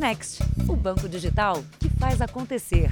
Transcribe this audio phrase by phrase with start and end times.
[0.00, 2.90] Next, o banco digital que faz acontecer.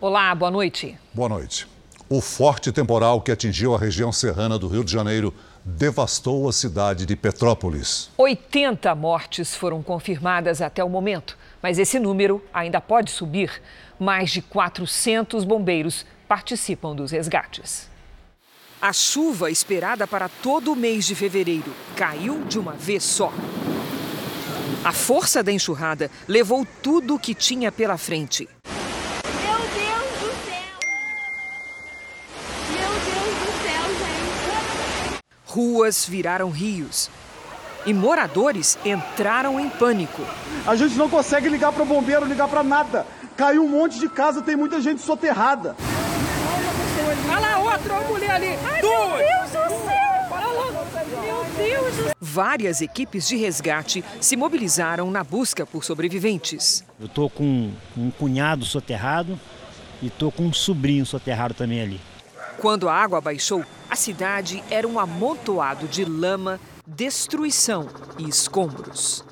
[0.00, 0.96] Olá, boa noite.
[1.12, 1.66] Boa noite.
[2.08, 7.04] O forte temporal que atingiu a região serrana do Rio de Janeiro devastou a cidade
[7.06, 8.08] de Petrópolis.
[8.16, 13.50] 80 mortes foram confirmadas até o momento, mas esse número ainda pode subir.
[13.98, 17.90] Mais de 400 bombeiros participam dos resgates.
[18.80, 23.32] A chuva esperada para todo o mês de fevereiro caiu de uma vez só.
[24.84, 28.48] A força da enxurrada levou tudo o que tinha pela frente.
[29.42, 30.78] Meu Deus do céu!
[32.70, 35.24] Meu Deus do céu, gente!
[35.44, 37.10] Ruas viraram rios
[37.84, 40.22] e moradores entraram em pânico.
[40.64, 43.04] A gente não consegue ligar para o bombeiro, ligar para nada.
[43.36, 45.74] Caiu um monte de casa, tem muita gente soterrada.
[47.86, 48.58] Uma mulher ali.
[48.64, 49.08] Ai, Duas.
[49.08, 50.28] Meu Deus do céu!
[50.30, 50.66] Olha lá.
[51.22, 52.14] Meu Deus do céu!
[52.20, 56.84] Várias equipes de resgate se mobilizaram na busca por sobreviventes.
[57.00, 59.38] Eu tô com um cunhado soterrado
[60.02, 62.00] e tô com um sobrinho soterrado também ali.
[62.58, 69.24] Quando a água baixou, a cidade era um amontoado de lama, destruição e escombros.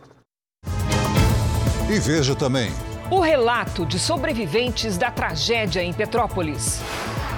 [1.88, 2.70] E veja também.
[3.10, 6.80] O relato de sobreviventes da tragédia em Petrópolis.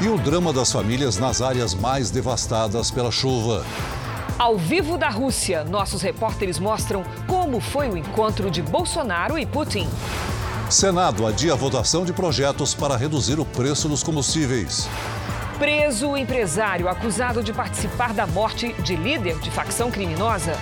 [0.01, 3.67] E o drama das famílias nas áreas mais devastadas pela chuva.
[4.39, 9.89] Ao vivo da Rússia, nossos repórteres mostram como foi o encontro de Bolsonaro e Putin.
[10.71, 14.89] Senado adia a votação de projetos para reduzir o preço dos combustíveis.
[15.59, 20.53] Preso o empresário acusado de participar da morte de líder de facção criminosa.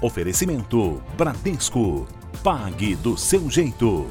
[0.00, 2.06] Oferecimento Bradesco.
[2.42, 4.06] Pague do seu jeito.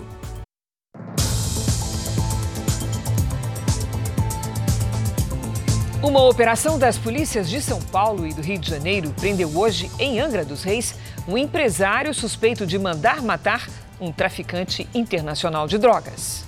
[6.01, 10.19] Uma operação das polícias de São Paulo e do Rio de Janeiro prendeu hoje, em
[10.19, 10.95] Angra dos Reis,
[11.27, 13.69] um empresário suspeito de mandar matar
[14.01, 16.45] um traficante internacional de drogas.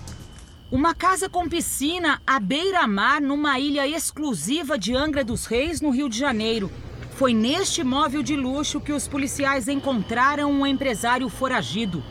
[0.72, 6.09] Uma casa com piscina à beira-mar numa ilha exclusiva de Angra dos Reis, no Rio
[6.09, 6.72] de Janeiro.
[7.18, 12.04] Foi neste imóvel de luxo que os policiais encontraram um empresário foragido.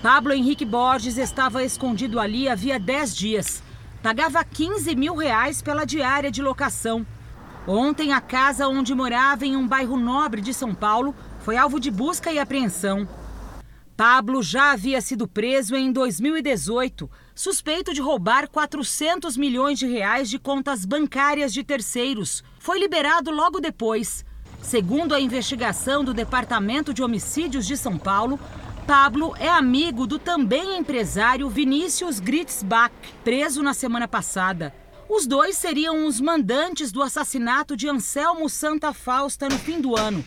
[0.00, 3.60] Pablo Henrique Borges estava escondido ali havia 10 dias.
[4.00, 7.04] Pagava 15 mil reais pela diária de locação.
[7.66, 11.90] Ontem, a casa onde morava em um bairro nobre de São Paulo foi alvo de
[11.90, 13.08] busca e apreensão.
[13.96, 20.38] Pablo já havia sido preso em 2018, suspeito de roubar 400 milhões de reais de
[20.38, 22.44] contas bancárias de terceiros.
[22.60, 24.24] Foi liberado logo depois.
[24.66, 28.36] Segundo a investigação do Departamento de Homicídios de São Paulo,
[28.84, 34.74] Pablo é amigo do também empresário Vinícius Gritzbach, preso na semana passada.
[35.08, 40.24] Os dois seriam os mandantes do assassinato de Anselmo Santa Fausta no fim do ano.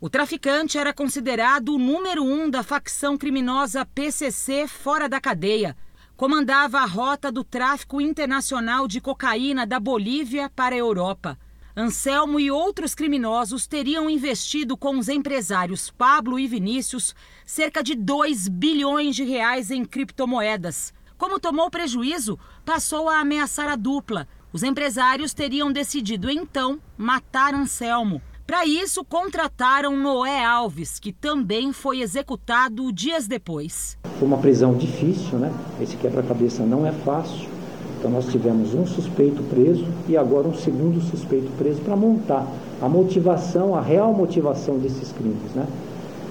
[0.00, 5.76] O traficante era considerado o número um da facção criminosa PCC fora da cadeia.
[6.16, 11.36] Comandava a rota do tráfico internacional de cocaína da Bolívia para a Europa.
[11.76, 17.14] Anselmo e outros criminosos teriam investido com os empresários Pablo e Vinícius
[17.46, 20.92] cerca de 2 bilhões de reais em criptomoedas.
[21.16, 24.26] Como tomou prejuízo, passou a ameaçar a dupla.
[24.52, 28.20] Os empresários teriam decidido então matar Anselmo.
[28.44, 33.96] Para isso, contrataram Noé Alves, que também foi executado dias depois.
[34.18, 35.52] Foi uma prisão difícil, né?
[35.80, 37.59] Esse quebra-cabeça não é fácil.
[38.00, 42.46] Então nós tivemos um suspeito preso e agora um segundo suspeito preso para montar
[42.80, 45.66] a motivação, a real motivação desses crimes, né?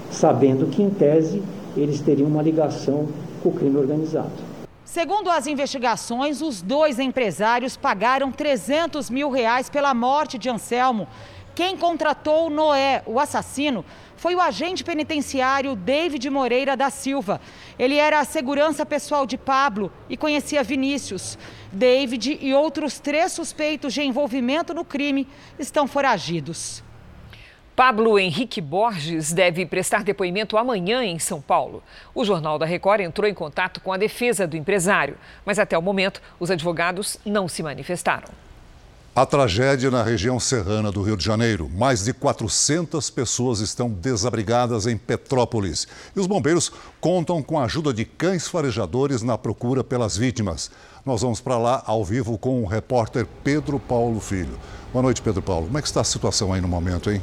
[0.10, 1.44] Sabendo que em tese
[1.78, 3.08] eles teriam uma ligação
[3.44, 4.32] com o crime organizado.
[4.84, 11.08] Segundo as investigações, os dois empresários pagaram 300 mil reais pela morte de Anselmo.
[11.60, 13.84] Quem contratou Noé, o assassino,
[14.16, 17.42] foi o agente penitenciário David Moreira da Silva.
[17.78, 21.38] Ele era a segurança pessoal de Pablo e conhecia Vinícius.
[21.70, 25.28] David e outros três suspeitos de envolvimento no crime
[25.60, 26.82] estão foragidos.
[27.76, 31.84] Pablo Henrique Borges deve prestar depoimento amanhã em São Paulo.
[32.16, 35.82] O Jornal da Record entrou em contato com a defesa do empresário, mas até o
[35.82, 38.49] momento os advogados não se manifestaram.
[39.20, 41.70] A tragédia na região serrana do Rio de Janeiro.
[41.76, 45.90] Mais de 400 pessoas estão desabrigadas em Petrópolis.
[46.16, 46.72] E os bombeiros
[47.02, 50.72] contam com a ajuda de cães farejadores na procura pelas vítimas.
[51.06, 54.58] Nós vamos para lá ao vivo com o repórter Pedro Paulo Filho.
[54.94, 55.66] Boa noite, Pedro Paulo.
[55.66, 57.22] Como é que está a situação aí no momento, hein?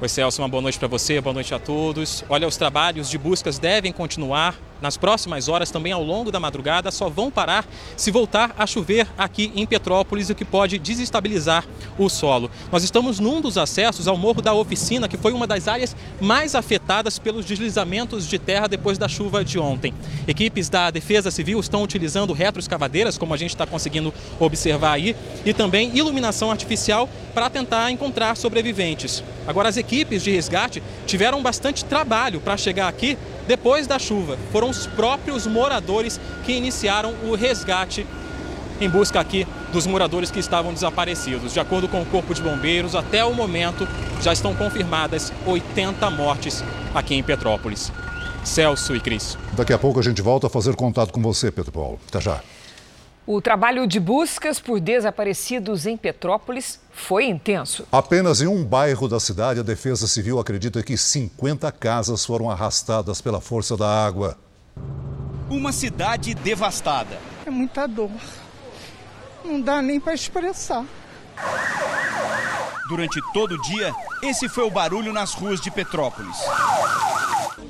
[0.00, 2.24] Oi, Celso, uma boa noite para você, boa noite a todos.
[2.30, 6.90] Olha, os trabalhos de buscas devem continuar nas próximas horas, também ao longo da madrugada,
[6.90, 7.64] só vão parar
[7.96, 11.64] se voltar a chover aqui em Petrópolis, o que pode desestabilizar
[11.96, 12.50] o solo.
[12.70, 16.54] Nós estamos num dos acessos ao Morro da Oficina, que foi uma das áreas mais
[16.54, 19.94] afetadas pelos deslizamentos de terra depois da chuva de ontem.
[20.26, 25.14] Equipes da Defesa Civil estão utilizando retroescavadeiras, como a gente está conseguindo observar aí,
[25.44, 29.22] e também iluminação artificial para tentar encontrar sobreviventes.
[29.46, 34.38] Agora, as equipes de resgate tiveram bastante trabalho para chegar aqui depois da chuva.
[34.50, 38.06] Foram os próprios moradores que iniciaram o resgate
[38.80, 41.52] em busca aqui dos moradores que estavam desaparecidos.
[41.52, 43.86] De acordo com o Corpo de Bombeiros, até o momento
[44.20, 46.62] já estão confirmadas 80 mortes
[46.94, 47.92] aqui em Petrópolis.
[48.44, 49.38] Celso e Cris.
[49.52, 51.98] Daqui a pouco a gente volta a fazer contato com você, Pedro Paulo.
[52.08, 52.40] Até já.
[53.24, 57.86] O trabalho de buscas por desaparecidos em Petrópolis foi intenso.
[57.92, 63.20] Apenas em um bairro da cidade, a Defesa Civil acredita que 50 casas foram arrastadas
[63.20, 64.36] pela força da água.
[65.48, 67.16] Uma cidade devastada.
[67.46, 68.10] É muita dor.
[69.44, 70.84] Não dá nem para expressar.
[72.88, 76.36] Durante todo o dia, esse foi o barulho nas ruas de Petrópolis.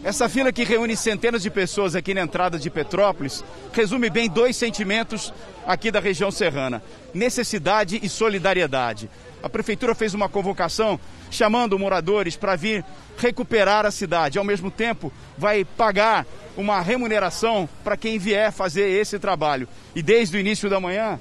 [0.05, 4.57] Essa fila que reúne centenas de pessoas aqui na entrada de Petrópolis resume bem dois
[4.57, 5.33] sentimentos
[5.65, 6.83] aqui da região serrana:
[7.15, 9.09] necessidade e solidariedade.
[9.41, 10.99] A prefeitura fez uma convocação
[11.31, 12.85] chamando moradores para vir
[13.17, 14.39] recuperar a cidade.
[14.39, 16.27] Ao mesmo tempo, vai pagar
[16.57, 19.69] uma remuneração para quem vier fazer esse trabalho.
[19.95, 21.19] E desde o início da manhã,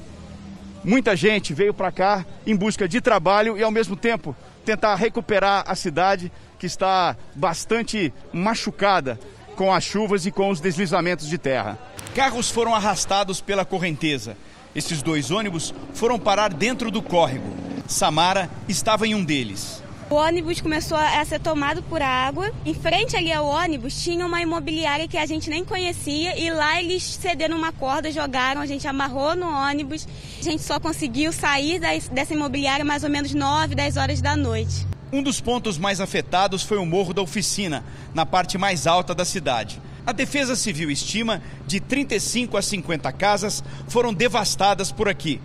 [0.83, 4.35] muita gente veio para cá em busca de trabalho e, ao mesmo tempo,
[4.65, 9.19] tentar recuperar a cidade que está bastante machucada
[9.55, 11.77] com as chuvas e com os deslizamentos de terra.
[12.15, 14.37] Carros foram arrastados pela correnteza.
[14.75, 17.53] Esses dois ônibus foram parar dentro do córrego.
[17.87, 19.80] Samara estava em um deles.
[20.11, 22.51] O ônibus começou a ser tomado por água.
[22.65, 26.81] Em frente ali ao ônibus tinha uma imobiliária que a gente nem conhecia e lá
[26.81, 30.05] eles cederam uma corda, jogaram, a gente amarrou no ônibus.
[30.37, 31.79] A gente só conseguiu sair
[32.11, 34.85] dessa imobiliária mais ou menos 9, 10 horas da noite.
[35.13, 37.81] Um dos pontos mais afetados foi o Morro da Oficina,
[38.13, 39.81] na parte mais alta da cidade.
[40.05, 45.39] A Defesa Civil estima de 35 a 50 casas foram devastadas por aqui.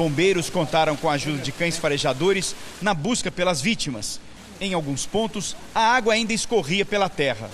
[0.00, 4.18] Bombeiros contaram com a ajuda de cães farejadores na busca pelas vítimas.
[4.58, 7.50] Em alguns pontos, a água ainda escorria pela terra.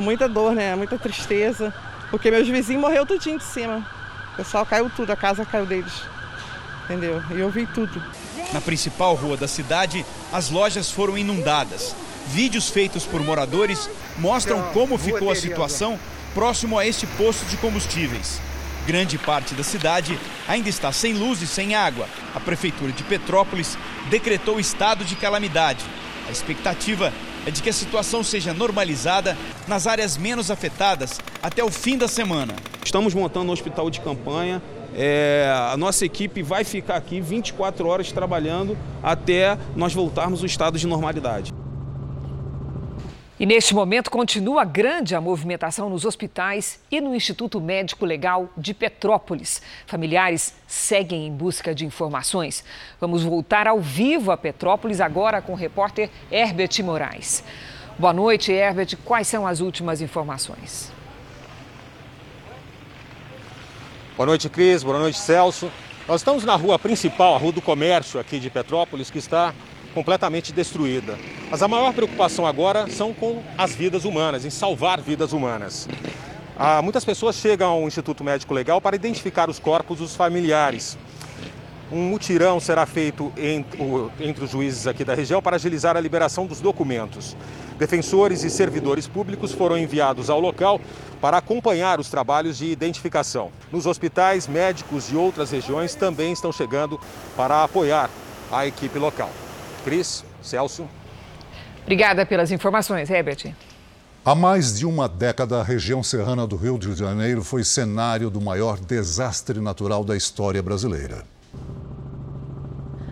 [0.00, 0.74] Muita dor, né?
[0.74, 1.72] Muita tristeza.
[2.10, 3.88] Porque meus vizinhos morreram tudinho de cima.
[4.32, 5.92] O pessoal caiu tudo, a casa caiu deles.
[6.86, 7.22] Entendeu?
[7.30, 8.02] E eu vi tudo.
[8.52, 11.94] Na principal rua da cidade, as lojas foram inundadas.
[12.26, 13.88] Vídeos feitos por moradores
[14.18, 15.96] mostram como ficou a situação
[16.34, 18.40] próximo a este posto de combustíveis.
[18.86, 20.18] Grande parte da cidade
[20.48, 22.08] ainda está sem luz e sem água.
[22.34, 23.78] A Prefeitura de Petrópolis
[24.10, 25.84] decretou estado de calamidade.
[26.28, 27.12] A expectativa
[27.46, 29.36] é de que a situação seja normalizada
[29.66, 32.54] nas áreas menos afetadas até o fim da semana.
[32.84, 34.62] Estamos montando um hospital de campanha
[34.94, 40.78] é, a nossa equipe vai ficar aqui 24 horas trabalhando até nós voltarmos ao estado
[40.78, 41.52] de normalidade.
[43.42, 48.72] E neste momento continua grande a movimentação nos hospitais e no Instituto Médico Legal de
[48.72, 49.60] Petrópolis.
[49.84, 52.64] Familiares seguem em busca de informações.
[53.00, 57.42] Vamos voltar ao vivo a Petrópolis agora com o repórter Herbert Moraes.
[57.98, 58.96] Boa noite, Herbert.
[59.04, 60.92] Quais são as últimas informações?
[64.16, 64.84] Boa noite, Cris.
[64.84, 65.68] Boa noite, Celso.
[66.06, 69.52] Nós estamos na rua principal, a Rua do Comércio aqui de Petrópolis, que está
[69.94, 71.18] completamente destruída.
[71.50, 75.88] Mas a maior preocupação agora são com as vidas humanas, em salvar vidas humanas.
[76.56, 80.98] Ah, muitas pessoas chegam ao Instituto Médico Legal para identificar os corpos dos familiares.
[81.90, 83.78] Um mutirão será feito entre,
[84.18, 87.36] entre os juízes aqui da região para agilizar a liberação dos documentos.
[87.78, 90.80] Defensores e servidores públicos foram enviados ao local
[91.20, 93.50] para acompanhar os trabalhos de identificação.
[93.70, 96.98] Nos hospitais, médicos de outras regiões também estão chegando
[97.36, 98.08] para apoiar
[98.50, 99.30] a equipe local.
[99.84, 100.88] Cris, Celso.
[101.82, 103.54] Obrigada pelas informações, Herbert.
[104.24, 108.40] Há mais de uma década, a região serrana do Rio de Janeiro foi cenário do
[108.40, 111.24] maior desastre natural da história brasileira.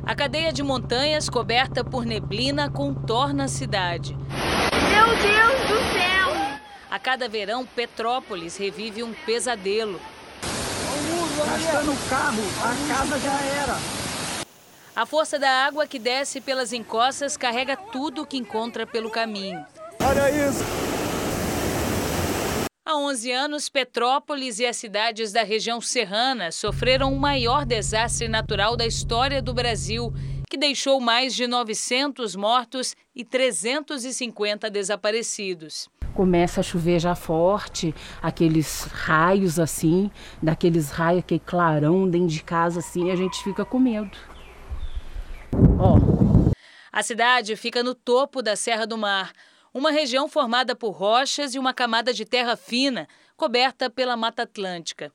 [0.07, 4.17] A cadeia de montanhas coberta por neblina contorna a cidade.
[4.17, 6.59] Meu Deus do céu!
[6.91, 10.01] A cada verão, Petrópolis revive um pesadelo.
[11.45, 14.00] Gastando o carro, a casa já era.
[14.95, 19.65] A força da água que desce pelas encostas carrega tudo o que encontra pelo caminho.
[20.03, 20.65] Olha isso!
[22.85, 28.77] Há 11 anos, Petrópolis e as cidades da região serrana sofreram o maior desastre natural
[28.77, 30.13] da história do Brasil
[30.51, 35.89] que deixou mais de 900 mortos e 350 desaparecidos.
[36.13, 40.11] Começa a chover já forte, aqueles raios assim,
[40.43, 44.11] daqueles raios, aquele clarão dentro de casa assim, a gente fica com medo.
[45.81, 45.97] Ó.
[46.93, 49.33] A cidade fica no topo da Serra do Mar,
[49.73, 55.11] uma região formada por rochas e uma camada de terra fina, coberta pela Mata Atlântica.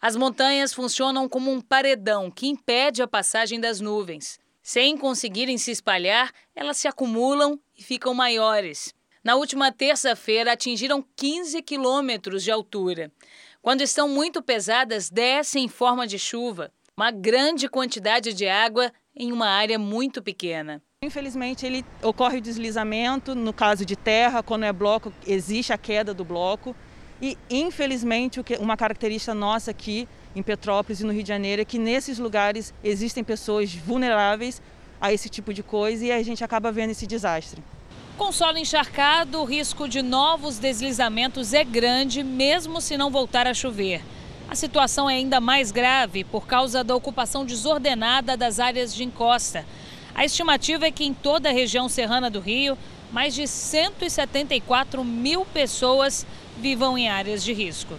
[0.00, 4.40] As montanhas funcionam como um paredão que impede a passagem das nuvens.
[4.62, 8.92] Sem conseguirem se espalhar, elas se acumulam e ficam maiores.
[9.22, 13.12] Na última terça-feira, atingiram 15 quilômetros de altura.
[13.60, 16.72] Quando estão muito pesadas, descem em forma de chuva.
[16.96, 18.90] Uma grande quantidade de água
[19.20, 20.82] em uma área muito pequena.
[21.04, 26.14] Infelizmente, ele ocorre o deslizamento, no caso de terra, quando é bloco, existe a queda
[26.14, 26.74] do bloco.
[27.20, 31.78] E, infelizmente, uma característica nossa aqui em Petrópolis e no Rio de Janeiro é que
[31.78, 34.62] nesses lugares existem pessoas vulneráveis
[34.98, 37.62] a esse tipo de coisa e a gente acaba vendo esse desastre.
[38.16, 43.52] Com solo encharcado, o risco de novos deslizamentos é grande, mesmo se não voltar a
[43.52, 44.00] chover.
[44.50, 49.64] A situação é ainda mais grave por causa da ocupação desordenada das áreas de encosta.
[50.12, 52.76] A estimativa é que em toda a região serrana do Rio,
[53.12, 56.26] mais de 174 mil pessoas
[56.60, 57.94] vivam em áreas de risco.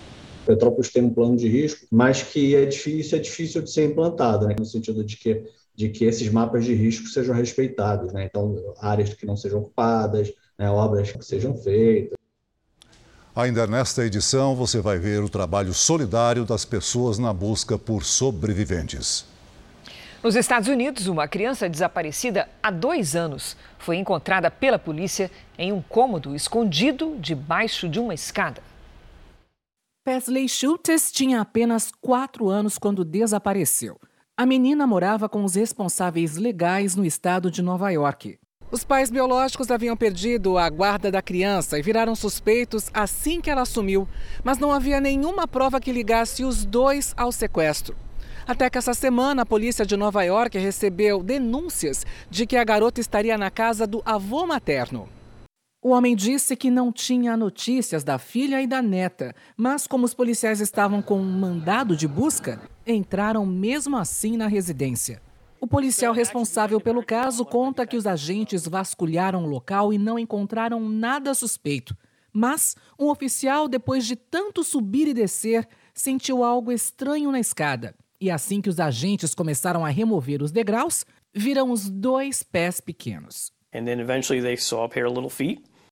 [0.45, 4.45] Petrópolis tem um plano de risco, mas que é difícil, é difícil de ser implantado,
[4.45, 4.53] né?
[4.59, 8.11] no sentido de que, de que esses mapas de risco sejam respeitados.
[8.11, 8.25] Né?
[8.25, 10.69] Então, áreas que não sejam ocupadas, né?
[10.69, 12.20] obras que sejam feitas.
[13.33, 19.25] Ainda nesta edição, você vai ver o trabalho solidário das pessoas na busca por sobreviventes.
[20.21, 25.81] Nos Estados Unidos, uma criança desaparecida há dois anos foi encontrada pela polícia em um
[25.81, 28.61] cômodo escondido debaixo de uma escada.
[30.03, 33.97] Pesley Schultz tinha apenas quatro anos quando desapareceu.
[34.35, 38.40] A menina morava com os responsáveis legais no estado de Nova York.
[38.71, 43.65] Os pais biológicos haviam perdido a guarda da criança e viraram suspeitos assim que ela
[43.65, 44.07] sumiu,
[44.45, 47.93] mas não havia nenhuma prova que ligasse os dois ao sequestro.
[48.47, 53.01] Até que essa semana a polícia de Nova York recebeu denúncias de que a garota
[53.01, 55.09] estaria na casa do avô materno.
[55.83, 60.13] O homem disse que não tinha notícias da filha e da neta, mas como os
[60.13, 65.21] policiais estavam com um mandado de busca, entraram mesmo assim na residência.
[65.61, 70.79] O policial responsável pelo caso conta que os agentes vasculharam o local e não encontraram
[70.89, 71.95] nada suspeito.
[72.33, 77.93] Mas um oficial, depois de tanto subir e descer, sentiu algo estranho na escada.
[78.19, 83.51] E assim que os agentes começaram a remover os degraus, viram os dois pés pequenos.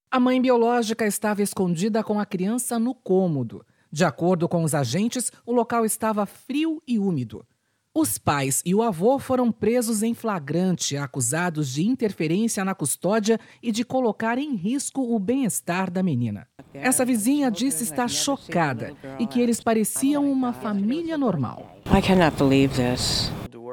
[0.09, 3.63] A mãe biológica estava escondida com a criança no cômodo.
[3.91, 7.45] De acordo com os agentes, o local estava frio e úmido.
[7.93, 13.71] Os pais e o avô foram presos em flagrante, acusados de interferência na custódia e
[13.71, 16.47] de colocar em risco o bem-estar da menina.
[16.71, 21.79] Essa vizinha disse estar chocada e que eles pareciam uma família normal.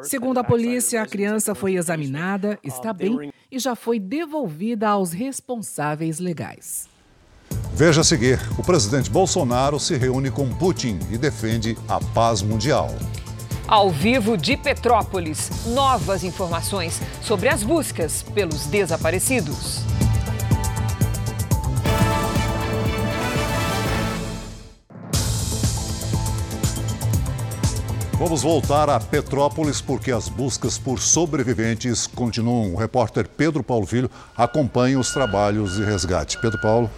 [0.02, 6.18] Segundo a polícia, a criança foi examinada, está bem e já foi devolvida aos responsáveis
[6.18, 6.88] legais.
[7.74, 12.88] Veja a seguir: o presidente Bolsonaro se reúne com Putin e defende a paz mundial.
[13.68, 19.80] Ao vivo de Petrópolis, novas informações sobre as buscas pelos desaparecidos.
[28.12, 32.72] Vamos voltar a Petrópolis porque as buscas por sobreviventes continuam.
[32.72, 36.40] O repórter Pedro Paulo Filho acompanha os trabalhos de resgate.
[36.40, 36.88] Pedro Paulo.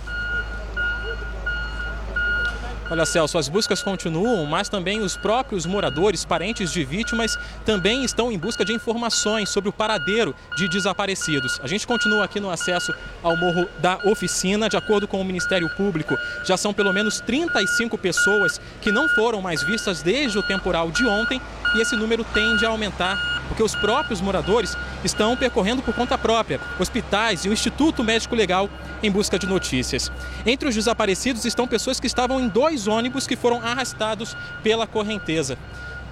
[2.91, 8.33] Olha, Celso, as buscas continuam, mas também os próprios moradores, parentes de vítimas, também estão
[8.33, 11.61] em busca de informações sobre o paradeiro de desaparecidos.
[11.63, 14.71] A gente continua aqui no acesso ao Morro da Oficina.
[14.71, 16.17] De acordo com o Ministério Público,
[16.47, 21.07] já são pelo menos 35 pessoas que não foram mais vistas desde o temporal de
[21.07, 21.43] ontem
[21.75, 26.61] e esse número tende a aumentar porque os próprios moradores estão percorrendo por conta própria
[26.79, 28.69] hospitais e o Instituto Médico Legal
[29.03, 30.13] em busca de notícias.
[30.45, 35.59] Entre os desaparecidos estão pessoas que estavam em dois ônibus que foram arrastados pela correnteza.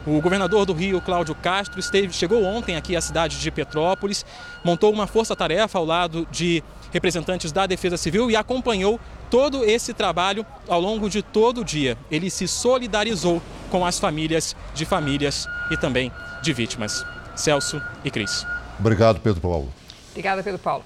[0.07, 4.25] O governador do Rio, Cláudio Castro, esteve, chegou ontem aqui à cidade de Petrópolis,
[4.65, 6.63] montou uma força-tarefa ao lado de
[6.97, 8.99] representantes da Defesa Civil e acompanhou
[9.29, 11.97] todo esse trabalho ao longo de todo o dia.
[12.11, 16.11] Ele se solidarizou com as famílias de famílias e também
[16.43, 17.05] de vítimas.
[17.35, 18.47] Celso e Cris.
[18.81, 19.73] Obrigado, Pedro Paulo.
[20.11, 20.85] Obrigada, Pedro Paulo.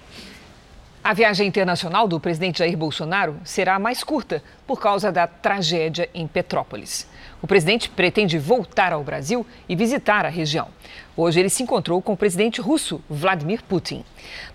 [1.02, 6.28] A viagem internacional do presidente Jair Bolsonaro será mais curta por causa da tragédia em
[6.28, 7.04] Petrópolis.
[7.42, 10.68] O presidente pretende voltar ao Brasil e visitar a região.
[11.16, 14.04] Hoje ele se encontrou com o presidente russo, Vladimir Putin.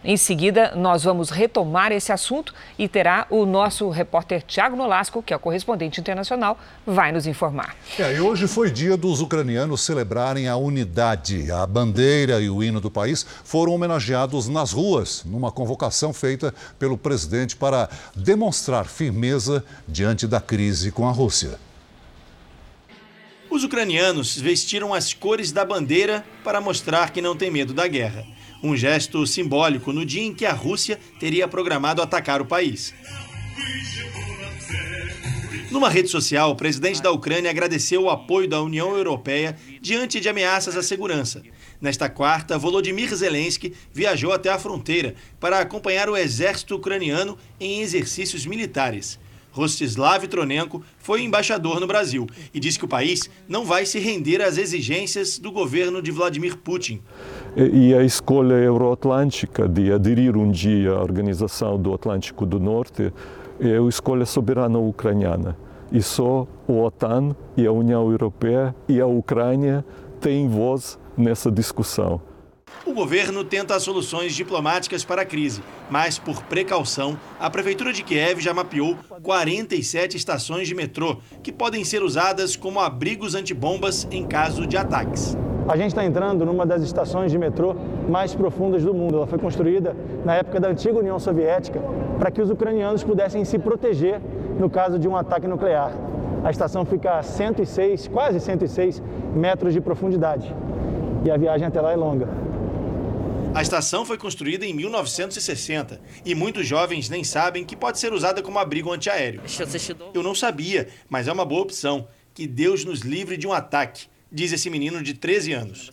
[0.04, 5.34] Em seguida, nós vamos retomar esse assunto e terá o nosso repórter Tiago Nolasco, que
[5.34, 7.76] é o correspondente internacional, vai nos informar.
[8.00, 11.52] É, e hoje foi dia dos ucranianos celebrarem a unidade.
[11.52, 16.98] A bandeira e o hino do país foram homenageados nas ruas, numa convocação feita pelo
[16.98, 21.60] presidente para demonstrar firmeza diante da crise com a Rússia.
[23.50, 28.24] Os ucranianos vestiram as cores da bandeira para mostrar que não tem medo da guerra.
[28.62, 32.94] Um gesto simbólico no dia em que a Rússia teria programado atacar o país.
[35.72, 40.30] Numa rede social, o presidente da Ucrânia agradeceu o apoio da União Europeia diante de
[40.30, 41.42] ameaças à segurança.
[41.82, 48.46] Nesta quarta, Volodymyr Zelensky viajou até a fronteira para acompanhar o exército ucraniano em exercícios
[48.46, 49.20] militares.
[49.56, 54.42] Rostislav Tronenko foi embaixador no Brasil e disse que o país não vai se render
[54.42, 57.02] às exigências do governo de Vladimir Putin.
[57.56, 63.14] E a escolha euroatlântica de aderir um dia à Organização do Atlântico do Norte
[63.58, 65.58] é a escolha soberana ucraniana.
[65.90, 69.86] E só a OTAN e a União Europeia e a Ucrânia
[70.20, 72.20] têm voz nessa discussão.
[72.84, 78.40] O governo tenta soluções diplomáticas para a crise, mas, por precaução, a Prefeitura de Kiev
[78.40, 84.68] já mapeou 47 estações de metrô que podem ser usadas como abrigos antibombas em caso
[84.68, 85.38] de ataques.
[85.68, 87.76] A gente está entrando numa das estações de metrô
[88.08, 89.18] mais profundas do mundo.
[89.18, 91.82] Ela foi construída na época da antiga União Soviética
[92.20, 94.22] para que os ucranianos pudessem se proteger
[94.60, 95.92] no caso de um ataque nuclear.
[96.44, 99.02] A estação fica a 106, quase 106
[99.34, 100.54] metros de profundidade
[101.26, 102.28] e a viagem até lá é longa.
[103.56, 108.44] A estação foi construída em 1960 e muitos jovens nem sabem que pode ser usada
[108.44, 109.42] como abrigo antiaéreo.
[110.14, 112.06] Eu não sabia, mas é uma boa opção.
[112.34, 115.90] Que Deus nos livre de um ataque, diz esse menino de 13 anos.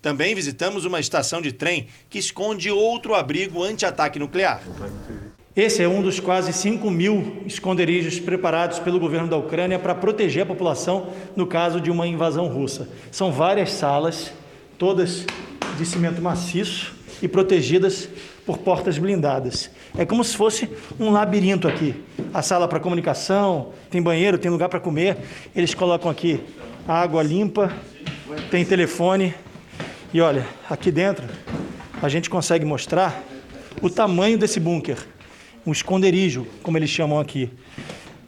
[0.00, 4.62] Também visitamos uma estação de trem que esconde outro abrigo anti-ataque nuclear.
[5.54, 10.44] Esse é um dos quase 5 mil esconderijos preparados pelo governo da Ucrânia para proteger
[10.44, 12.88] a população no caso de uma invasão russa.
[13.12, 14.32] São várias salas,
[14.78, 15.26] todas
[15.78, 18.08] de cimento maciço e protegidas
[18.44, 19.70] por portas blindadas.
[19.96, 21.94] É como se fosse um labirinto aqui.
[22.34, 25.16] A sala para comunicação, tem banheiro, tem lugar para comer.
[25.54, 26.40] Eles colocam aqui
[26.86, 27.72] água limpa,
[28.50, 29.34] tem telefone.
[30.12, 31.26] E olha, aqui dentro
[32.02, 33.22] a gente consegue mostrar
[33.80, 34.98] o tamanho desse bunker,
[35.66, 37.50] um esconderijo, como eles chamam aqui.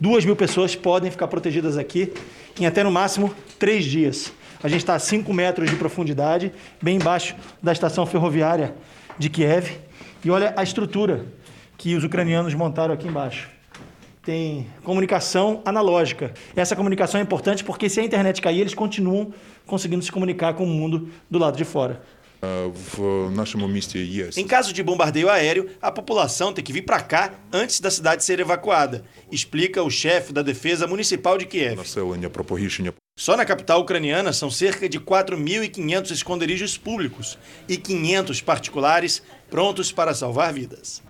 [0.00, 2.12] Duas mil pessoas podem ficar protegidas aqui
[2.58, 4.32] em até no máximo três dias.
[4.62, 8.74] A gente está a 5 metros de profundidade, bem embaixo da estação ferroviária
[9.18, 9.78] de Kiev.
[10.22, 11.24] E olha a estrutura
[11.78, 13.48] que os ucranianos montaram aqui embaixo.
[14.22, 16.34] Tem comunicação analógica.
[16.54, 19.32] Essa comunicação é importante porque se a internet cair, eles continuam
[19.66, 22.02] conseguindo se comunicar com o mundo do lado de fora.
[24.38, 28.24] Em caso de bombardeio aéreo, a população tem que vir para cá antes da cidade
[28.24, 31.76] ser evacuada, explica o chefe da Defesa Municipal de Kiev.
[33.16, 40.14] Só na capital ucraniana são cerca de 4.500 esconderijos públicos e 500 particulares prontos para
[40.14, 41.02] salvar vidas.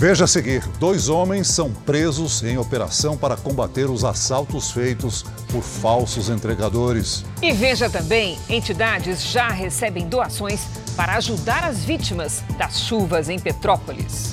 [0.00, 5.60] Veja a seguir: dois homens são presos em operação para combater os assaltos feitos por
[5.60, 7.22] falsos entregadores.
[7.42, 10.62] E veja também: entidades já recebem doações
[10.96, 14.32] para ajudar as vítimas das chuvas em Petrópolis.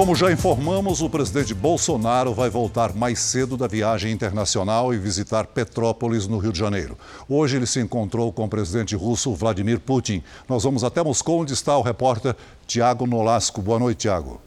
[0.00, 5.48] Como já informamos, o presidente Bolsonaro vai voltar mais cedo da viagem internacional e visitar
[5.48, 6.96] Petrópolis, no Rio de Janeiro.
[7.28, 10.22] Hoje ele se encontrou com o presidente russo Vladimir Putin.
[10.48, 12.34] Nós vamos até Moscou, onde está o repórter
[12.66, 13.60] Tiago Nolasco.
[13.60, 14.40] Boa noite, Tiago.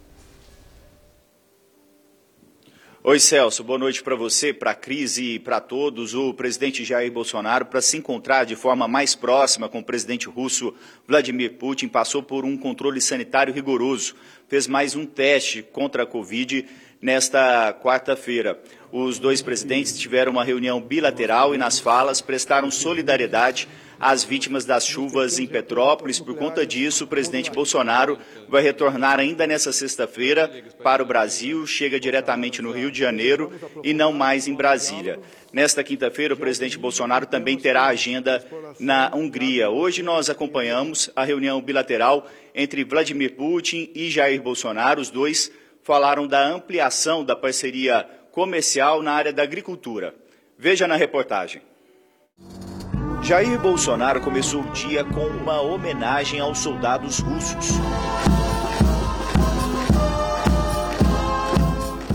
[3.06, 3.66] Oi, Celso.
[3.66, 6.14] Boa noite para você, para a crise e para todos.
[6.14, 10.74] O presidente Jair Bolsonaro, para se encontrar de forma mais próxima com o presidente russo
[11.06, 14.16] Vladimir Putin, passou por um controle sanitário rigoroso.
[14.48, 16.66] Fez mais um teste contra a Covid
[17.02, 18.58] nesta quarta-feira.
[18.90, 23.68] Os dois presidentes tiveram uma reunião bilateral e, nas falas, prestaram solidariedade
[24.00, 26.20] às vítimas das chuvas em Petrópolis.
[26.20, 30.50] Por conta disso, o presidente Bolsonaro vai retornar ainda nesta sexta-feira
[30.84, 33.52] para o Brasil, chega diretamente no Rio de Janeiro
[33.84, 35.20] e não mais em Brasília.
[35.52, 38.44] Nesta quinta-feira, o presidente Bolsonaro também terá agenda
[38.80, 39.70] na Hungria.
[39.70, 45.00] Hoje nós acompanhamos a reunião bilateral entre Vladimir Putin e Jair Bolsonaro.
[45.00, 45.52] Os dois
[45.84, 50.16] falaram da ampliação da parceria comercial na área da agricultura.
[50.58, 51.62] Veja na reportagem.
[53.24, 57.70] Jair Bolsonaro começou o dia com uma homenagem aos soldados russos.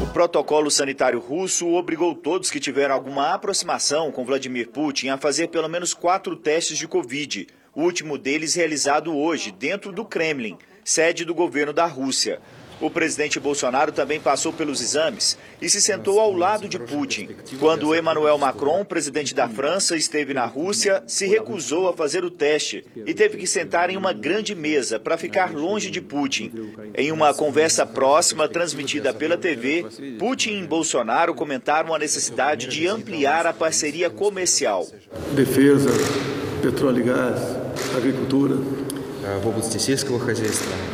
[0.03, 5.49] O protocolo sanitário russo obrigou todos que tiveram alguma aproximação com Vladimir Putin a fazer
[5.49, 11.25] pelo menos quatro testes de Covid, o último deles realizado hoje, dentro do Kremlin, sede
[11.25, 12.39] do governo da Rússia.
[12.81, 17.29] O presidente Bolsonaro também passou pelos exames e se sentou ao lado de Putin.
[17.59, 22.85] Quando Emmanuel Macron, presidente da França, esteve na Rússia, se recusou a fazer o teste
[23.05, 26.53] e teve que sentar em uma grande mesa para ficar longe de Putin.
[26.95, 29.85] Em uma conversa próxima transmitida pela TV,
[30.19, 34.87] Putin e Bolsonaro comentaram a necessidade de ampliar a parceria comercial.
[35.35, 35.91] Defesa,
[36.63, 37.41] petróleo e gás,
[37.97, 38.57] agricultura.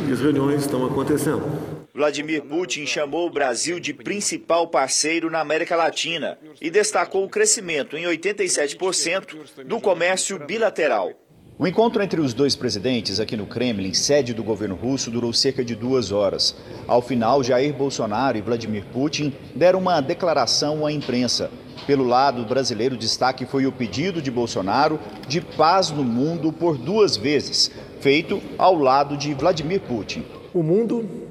[0.07, 1.74] E as reuniões estão acontecendo.
[1.95, 7.95] Vladimir Putin chamou o Brasil de principal parceiro na América Latina e destacou o crescimento
[7.95, 11.13] em 87% do comércio bilateral.
[11.57, 15.63] O encontro entre os dois presidentes aqui no Kremlin, sede do governo russo, durou cerca
[15.63, 16.53] de duas horas.
[16.85, 21.49] Ao final, Jair Bolsonaro e Vladimir Putin deram uma declaração à imprensa.
[21.87, 27.15] Pelo lado brasileiro, destaque foi o pedido de Bolsonaro de paz no mundo por duas
[27.15, 30.25] vezes, feito ao lado de Vladimir Putin.
[30.53, 31.24] O mundo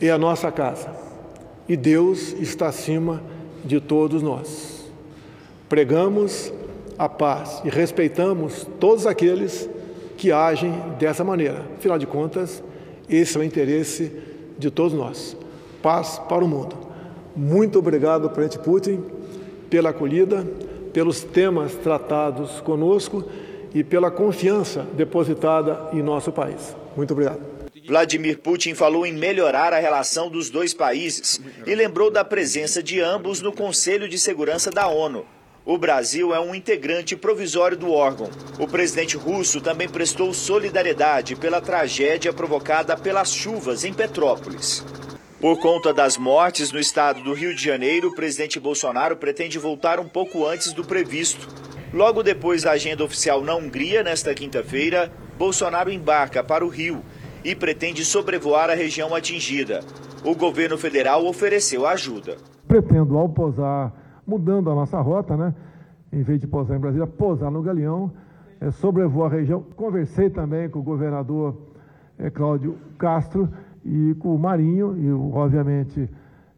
[0.00, 0.88] é a nossa casa
[1.68, 3.22] e Deus está acima
[3.64, 4.90] de todos nós.
[5.68, 6.52] Pregamos
[6.98, 9.68] a paz e respeitamos todos aqueles
[10.16, 11.64] que agem dessa maneira.
[11.78, 12.62] Afinal de contas,
[13.08, 14.12] esse é o interesse
[14.58, 15.36] de todos nós.
[15.82, 16.76] Paz para o mundo.
[17.34, 19.02] Muito obrigado, presidente Putin,
[19.70, 20.44] pela acolhida,
[20.92, 23.24] pelos temas tratados conosco
[23.72, 26.76] e pela confiança depositada em nosso país.
[26.96, 27.59] Muito obrigado.
[27.86, 33.00] Vladimir Putin falou em melhorar a relação dos dois países e lembrou da presença de
[33.00, 35.26] ambos no Conselho de Segurança da ONU.
[35.64, 38.30] O Brasil é um integrante provisório do órgão.
[38.58, 44.84] O presidente russo também prestou solidariedade pela tragédia provocada pelas chuvas em Petrópolis.
[45.40, 50.00] Por conta das mortes no estado do Rio de Janeiro, o presidente Bolsonaro pretende voltar
[50.00, 51.48] um pouco antes do previsto.
[51.92, 57.02] Logo depois da agenda oficial na Hungria, nesta quinta-feira, Bolsonaro embarca para o Rio
[57.44, 59.80] e pretende sobrevoar a região atingida.
[60.24, 62.36] O governo federal ofereceu ajuda.
[62.68, 63.92] Pretendo, ao pousar,
[64.26, 65.54] mudando a nossa rota, né?
[66.12, 68.12] Em vez de pousar em Brasília, pousar no Galeão,
[68.60, 69.62] é, sobrevoar a região.
[69.76, 71.56] Conversei também com o governador
[72.18, 73.48] é, Cláudio Castro
[73.84, 76.08] e com o Marinho e, obviamente,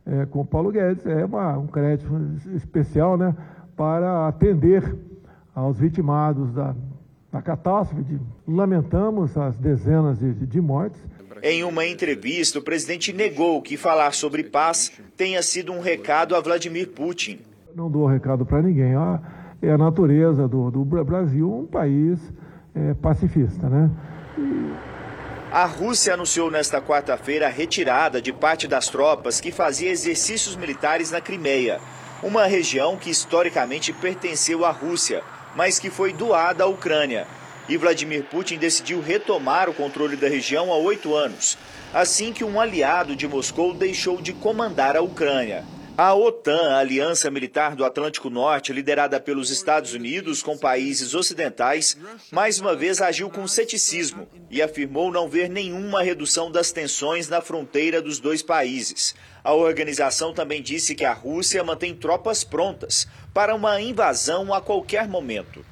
[0.05, 1.07] é, com o Paulo Guedes.
[1.07, 2.13] É uma, um crédito
[2.55, 3.35] especial, né?
[3.77, 4.97] Para atender
[5.55, 6.75] aos vitimados da,
[7.33, 8.21] da catástrofe.
[8.47, 11.01] Lamentamos as dezenas de, de mortes.
[11.43, 16.41] Em uma entrevista, o presidente negou que falar sobre paz tenha sido um recado a
[16.41, 17.41] Vladimir Putin.
[17.75, 18.93] Não dou recado para ninguém.
[19.63, 22.21] É a natureza do, do Brasil, um país
[22.75, 23.91] é, pacifista, né?
[24.39, 24.93] E...
[25.51, 31.11] A Rússia anunciou nesta quarta-feira a retirada de parte das tropas que fazia exercícios militares
[31.11, 31.79] na Crimeia,
[32.23, 35.23] uma região que historicamente pertenceu à Rússia,
[35.55, 37.27] mas que foi doada à Ucrânia.
[37.69, 41.57] E Vladimir Putin decidiu retomar o controle da região há oito anos,
[41.95, 45.65] assim que um aliado de Moscou deixou de comandar a Ucrânia.
[45.97, 51.99] A OTAN, a Aliança Militar do Atlântico Norte, liderada pelos Estados Unidos com países ocidentais,
[52.31, 57.43] mais uma vez agiu com ceticismo e afirmou não ver nenhuma redução das tensões na
[57.43, 59.15] fronteira dos dois países.
[59.45, 65.07] A organização também disse que a Rússia mantém tropas prontas para uma invasão a qualquer
[65.07, 65.63] momento.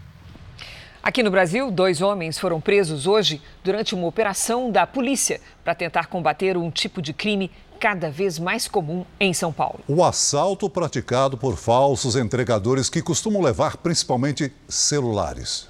[1.03, 6.09] Aqui no Brasil, dois homens foram presos hoje durante uma operação da polícia para tentar
[6.09, 7.51] combater um tipo de crime
[7.81, 9.81] cada vez mais comum em São Paulo.
[9.89, 15.67] O assalto praticado por falsos entregadores que costumam levar principalmente celulares.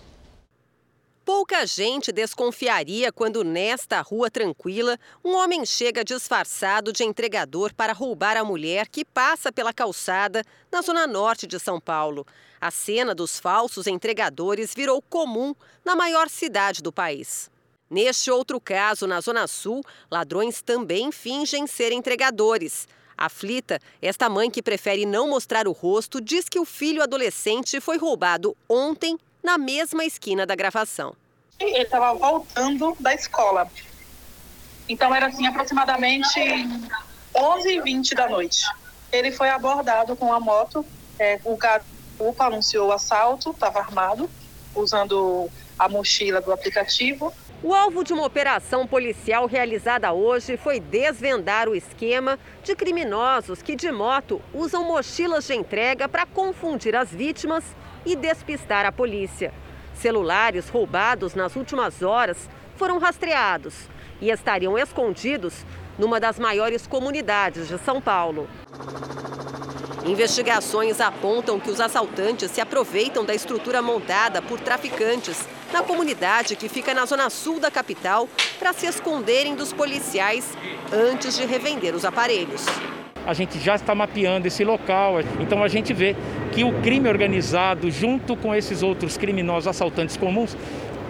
[1.25, 8.37] Pouca gente desconfiaria quando, nesta rua tranquila, um homem chega disfarçado de entregador para roubar
[8.37, 10.43] a mulher que passa pela calçada
[10.73, 12.27] na zona norte de São Paulo.
[12.61, 17.49] A cena dos falsos entregadores virou comum na maior cidade do país.
[17.91, 22.87] Neste outro caso, na Zona Sul, ladrões também fingem ser entregadores.
[23.19, 27.99] Aflita, esta mãe que prefere não mostrar o rosto diz que o filho adolescente foi
[27.99, 31.15] roubado ontem na mesma esquina da gravação.
[31.59, 33.69] Ele estava voltando da escola.
[34.89, 36.41] Então era assim, aproximadamente
[37.35, 38.65] 11h20 da noite.
[39.13, 40.87] Ele foi abordado com a moto.
[41.19, 44.31] É, o garupa anunciou o assalto, estava armado,
[44.75, 47.35] usando a mochila do aplicativo.
[47.63, 53.77] O alvo de uma operação policial realizada hoje foi desvendar o esquema de criminosos que,
[53.77, 57.63] de moto, usam mochilas de entrega para confundir as vítimas
[58.07, 59.53] e despistar a polícia.
[59.93, 63.91] Celulares roubados nas últimas horas foram rastreados
[64.23, 65.67] e estariam escondidos
[65.99, 68.49] numa das maiores comunidades de São Paulo.
[70.07, 76.69] Investigações apontam que os assaltantes se aproveitam da estrutura montada por traficantes na comunidade que
[76.69, 78.27] fica na zona sul da capital
[78.59, 80.57] para se esconderem dos policiais
[80.91, 82.65] antes de revender os aparelhos.
[83.27, 86.17] A gente já está mapeando esse local, então a gente vê
[86.53, 90.57] que o crime organizado, junto com esses outros criminosos assaltantes comuns,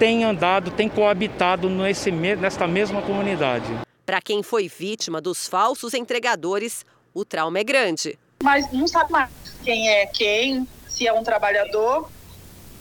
[0.01, 3.67] tem andado, tem coabitado nesse, nesta mesma comunidade.
[4.05, 8.19] Para quem foi vítima dos falsos entregadores, o trauma é grande.
[8.43, 9.31] Mas não sabe mais
[9.63, 12.11] quem é quem, se é um trabalhador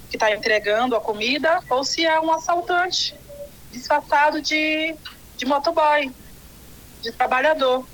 [0.09, 3.15] que está entregando a comida ou se é um assaltante
[3.71, 4.95] disfarçado de,
[5.37, 6.11] de motoboy,
[7.01, 7.85] de trabalhador.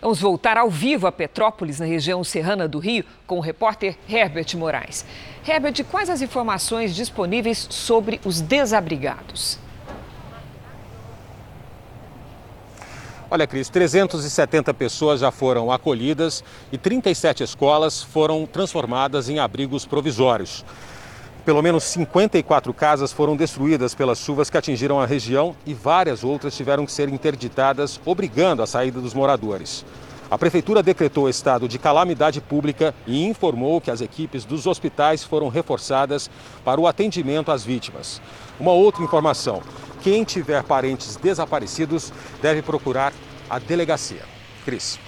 [0.00, 4.56] Vamos voltar ao vivo a Petrópolis, na região serrana do Rio, com o repórter Herbert
[4.56, 5.06] Moraes.
[5.46, 9.61] Herbert, quais as informações disponíveis sobre os desabrigados?
[13.34, 20.62] Olha, Cris, 370 pessoas já foram acolhidas e 37 escolas foram transformadas em abrigos provisórios.
[21.42, 26.54] Pelo menos 54 casas foram destruídas pelas chuvas que atingiram a região e várias outras
[26.54, 29.82] tiveram que ser interditadas, obrigando a saída dos moradores.
[30.30, 35.48] A prefeitura decretou estado de calamidade pública e informou que as equipes dos hospitais foram
[35.48, 36.30] reforçadas
[36.62, 38.20] para o atendimento às vítimas.
[38.60, 39.62] Uma outra informação:
[40.02, 43.12] quem tiver parentes desaparecidos deve procurar
[43.48, 44.22] a delegacia.
[44.64, 44.98] Cris.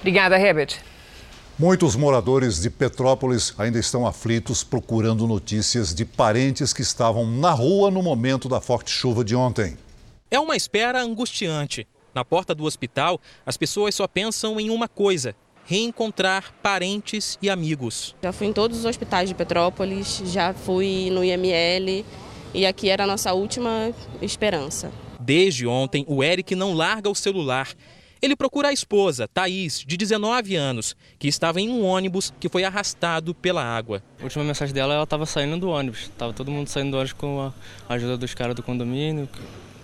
[0.00, 0.76] Obrigada, Herbert.
[1.58, 7.90] Muitos moradores de Petrópolis ainda estão aflitos procurando notícias de parentes que estavam na rua
[7.90, 9.76] no momento da forte chuva de ontem.
[10.30, 11.86] É uma espera angustiante.
[12.14, 15.34] Na porta do hospital, as pessoas só pensam em uma coisa:
[15.64, 18.14] reencontrar parentes e amigos.
[18.22, 22.04] Já fui em todos os hospitais de Petrópolis, já fui no IML,
[22.54, 24.90] e aqui era a nossa última esperança.
[25.20, 27.68] Desde ontem, o Eric não larga o celular.
[28.20, 32.64] Ele procura a esposa, Thaís, de 19 anos, que estava em um ônibus que foi
[32.64, 34.02] arrastado pela água.
[34.18, 36.02] A última mensagem dela, ela estava saindo do ônibus.
[36.02, 37.52] Estava todo mundo saindo do ônibus com
[37.88, 39.28] a ajuda dos caras do condomínio.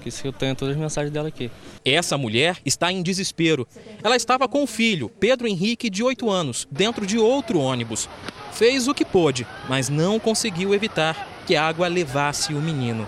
[0.03, 1.51] Que isso eu tenho todas as mensagens dela aqui.
[1.85, 3.69] Essa mulher está em desespero.
[4.03, 8.09] Ela estava com o filho, Pedro Henrique, de 8 anos, dentro de outro ônibus.
[8.53, 13.07] Fez o que pôde, mas não conseguiu evitar que a água levasse o menino.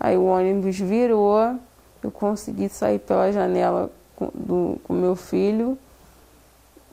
[0.00, 1.58] Aí o ônibus virou,
[2.02, 5.76] eu consegui sair pela janela com, do, com meu filho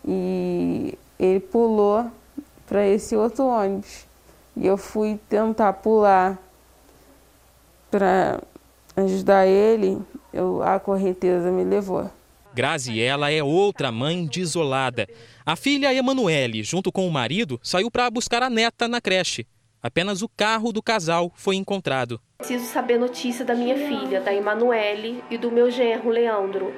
[0.07, 2.09] e ele pulou
[2.67, 4.05] para esse outro ônibus.
[4.57, 6.37] E eu fui tentar pular
[7.91, 8.41] para
[8.97, 10.01] ajudar ele,
[10.33, 12.09] eu, a correnteza me levou.
[12.53, 15.07] Graziela é outra mãe desolada.
[15.45, 19.45] A filha Emanuele, junto com o marido, saiu para buscar a neta na creche.
[19.85, 22.19] Apenas o carro do casal foi encontrado.
[22.39, 26.73] Preciso saber notícia da minha filha, da Emanuele e do meu genro, Leandro.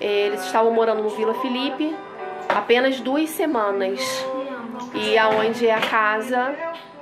[0.00, 1.94] Eles estavam morando no Vila Felipe
[2.48, 4.00] apenas duas semanas.
[4.92, 6.52] E aonde é a casa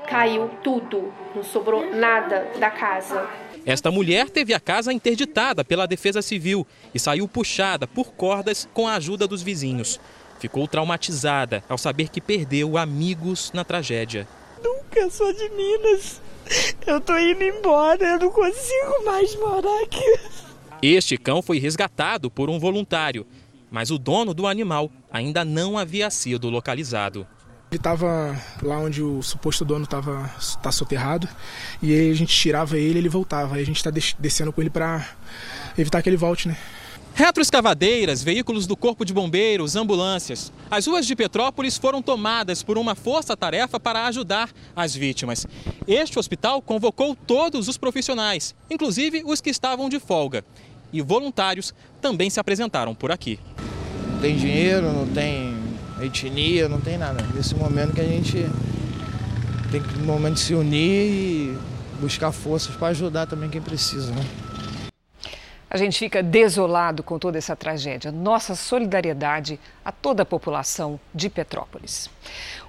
[0.07, 3.26] caiu tudo, não sobrou nada da casa.
[3.64, 8.87] Esta mulher teve a casa interditada pela Defesa Civil e saiu puxada por cordas com
[8.87, 9.98] a ajuda dos vizinhos.
[10.38, 14.29] Ficou traumatizada ao saber que perdeu amigos na tragédia.
[14.62, 16.20] Nunca sou de Minas.
[16.87, 20.05] Eu tô indo embora, eu não consigo mais morar aqui.
[20.83, 23.27] Este cão foi resgatado por um voluntário,
[23.70, 27.27] mas o dono do animal ainda não havia sido localizado.
[27.70, 30.29] Ele estava lá onde o suposto dono estava
[30.61, 31.29] tá soterrado
[31.81, 33.55] e aí a gente tirava ele e ele voltava.
[33.55, 35.07] Aí a gente está descendo com ele para
[35.79, 36.57] evitar que ele volte, né?
[37.14, 40.53] Retroescavadeiras, veículos do Corpo de Bombeiros, ambulâncias.
[40.70, 45.46] As ruas de Petrópolis foram tomadas por uma força-tarefa para ajudar as vítimas.
[45.87, 50.44] Este hospital convocou todos os profissionais, inclusive os que estavam de folga.
[50.92, 53.38] E voluntários também se apresentaram por aqui.
[54.11, 55.55] Não tem dinheiro, não tem
[56.01, 57.23] etnia, não tem nada.
[57.35, 58.46] Nesse momento que a gente
[59.70, 61.59] tem que no momento se unir e
[62.01, 64.25] buscar forças para ajudar também quem precisa, né?
[65.73, 68.11] A gente fica desolado com toda essa tragédia.
[68.11, 72.11] Nossa solidariedade a toda a população de Petrópolis.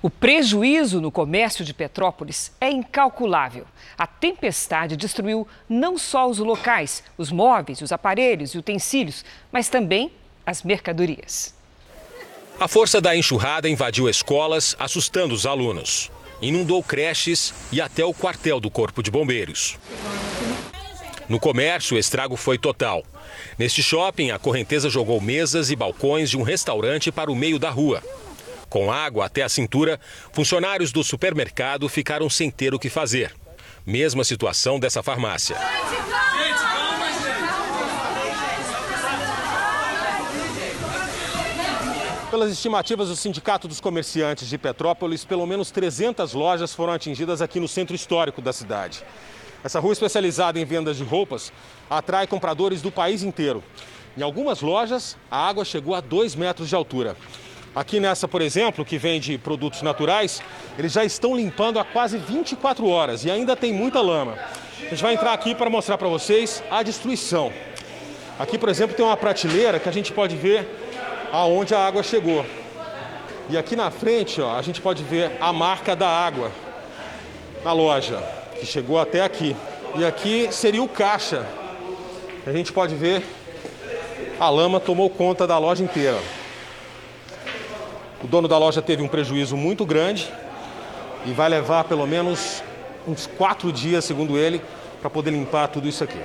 [0.04, 3.66] O prejuízo no comércio de Petrópolis é incalculável.
[3.98, 10.12] A tempestade destruiu não só os locais, os móveis, os aparelhos e utensílios, mas também
[10.46, 11.56] as mercadorias.
[12.60, 16.12] A força da enxurrada invadiu escolas, assustando os alunos.
[16.40, 19.78] inundou creches e até o quartel do Corpo de Bombeiros.
[21.32, 23.06] No comércio, o estrago foi total.
[23.58, 27.70] Neste shopping, a correnteza jogou mesas e balcões de um restaurante para o meio da
[27.70, 28.04] rua.
[28.68, 29.98] Com água até a cintura,
[30.34, 33.34] funcionários do supermercado ficaram sem ter o que fazer.
[33.86, 35.56] Mesma situação dessa farmácia.
[42.30, 47.58] Pelas estimativas do Sindicato dos Comerciantes de Petrópolis, pelo menos 300 lojas foram atingidas aqui
[47.58, 49.02] no centro histórico da cidade.
[49.64, 51.54] Essa rua especializada em vendas de roupas
[51.90, 53.64] atrai compradores do país inteiro.
[54.18, 57.16] Em algumas lojas, a água chegou a 2 metros de altura.
[57.74, 60.42] Aqui nessa, por exemplo, que vende produtos naturais,
[60.78, 64.38] eles já estão limpando há quase 24 horas e ainda tem muita lama.
[64.80, 67.54] A gente vai entrar aqui para mostrar para vocês a destruição.
[68.38, 70.68] Aqui, por exemplo, tem uma prateleira que a gente pode ver
[71.32, 72.46] aonde a água chegou.
[73.50, 76.52] E aqui na frente, ó, a gente pode ver a marca da água
[77.64, 79.56] na loja, que chegou até aqui.
[79.96, 81.46] E aqui seria o caixa.
[82.46, 83.24] A gente pode ver
[84.40, 86.20] a lama tomou conta da loja inteira.
[88.24, 90.32] O dono da loja teve um prejuízo muito grande
[91.26, 92.64] e vai levar pelo menos
[93.08, 94.62] uns quatro dias, segundo ele,
[95.00, 96.20] para poder limpar tudo isso aqui.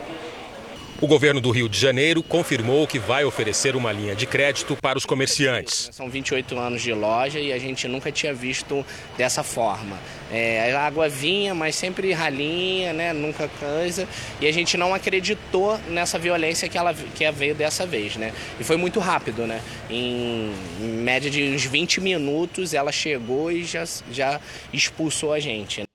[0.98, 4.96] O governo do Rio de Janeiro confirmou que vai oferecer uma linha de crédito para
[4.96, 5.90] os comerciantes.
[5.92, 8.82] São 28 anos de loja e a gente nunca tinha visto
[9.14, 9.98] dessa forma.
[10.32, 13.12] É, a água vinha, mas sempre ralinha, né?
[13.12, 14.09] nunca coisa.
[14.40, 18.16] E a gente não acreditou nessa violência que ela que veio dessa vez.
[18.16, 18.32] Né?
[18.59, 19.46] E foi muito rápido.
[19.46, 19.61] Né?
[19.90, 24.40] Em, em média de uns 20 minutos ela chegou e já, já
[24.72, 25.86] expulsou a gente.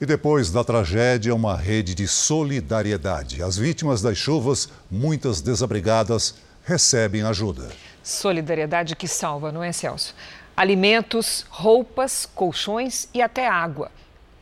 [0.00, 3.42] E depois da tragédia, uma rede de solidariedade.
[3.42, 7.68] As vítimas das chuvas, muitas desabrigadas, recebem ajuda.
[8.00, 10.14] Solidariedade que salva, não é, Celso?
[10.56, 13.90] Alimentos, roupas, colchões e até água.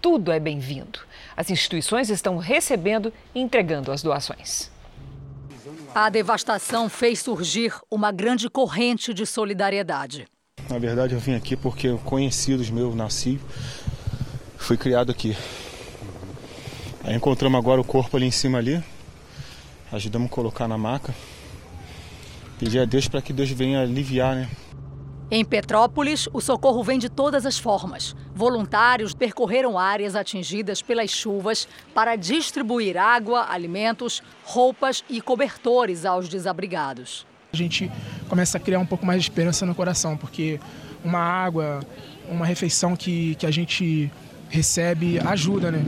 [0.02, 0.98] Tudo é bem-vindo.
[1.34, 4.70] As instituições estão recebendo e entregando as doações.
[5.94, 10.28] A devastação fez surgir uma grande corrente de solidariedade.
[10.68, 13.40] Na verdade, eu vim aqui porque conhecidos meus nasci
[14.66, 15.36] fui criado aqui.
[17.04, 18.82] Aí encontramos agora o corpo ali em cima ali.
[19.92, 21.14] Ajudamos a colocar na maca.
[22.58, 24.48] Pedir a Deus para que Deus venha aliviar, né?
[25.30, 28.16] Em Petrópolis, o socorro vem de todas as formas.
[28.34, 37.24] Voluntários percorreram áreas atingidas pelas chuvas para distribuir água, alimentos, roupas e cobertores aos desabrigados.
[37.52, 37.90] A gente
[38.28, 40.58] começa a criar um pouco mais de esperança no coração, porque
[41.04, 41.80] uma água,
[42.28, 44.10] uma refeição que, que a gente
[44.50, 45.84] recebe ajuda, né?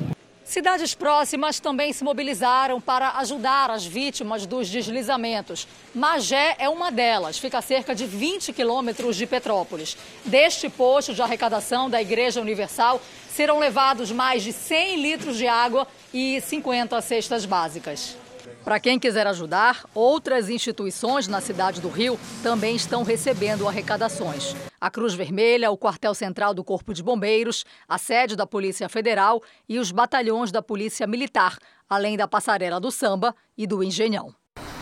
[0.49, 5.69] Cidades próximas também se mobilizaram para ajudar as vítimas dos deslizamentos.
[5.95, 9.95] Magé é uma delas, fica a cerca de 20 quilômetros de Petrópolis.
[10.25, 15.87] Deste posto de arrecadação da Igreja Universal serão levados mais de 100 litros de água
[16.15, 18.17] e 50 cestas básicas.
[18.69, 24.55] Para quem quiser ajudar, outras instituições na cidade do Rio também estão recebendo arrecadações.
[24.79, 29.43] A Cruz Vermelha, o quartel central do Corpo de Bombeiros, a sede da Polícia Federal
[29.67, 31.57] e os batalhões da Polícia Militar,
[31.89, 34.35] além da Passarela do Samba e do Engenhão.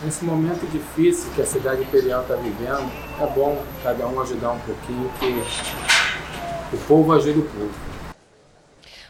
[0.03, 4.61] Nesse momento difícil que a cidade imperial está vivendo, é bom cada um ajudar um
[4.62, 7.95] pouquinho, que o povo ajuda o povo.